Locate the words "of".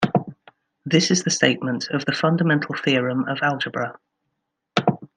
1.91-2.05, 3.27-3.37